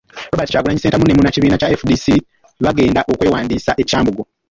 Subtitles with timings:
[0.31, 2.05] Robert Kyagulanyi Ssentamu ne Munnakibiina kya FDC
[2.65, 4.23] bagenda okwewandiisa e Kyambogo.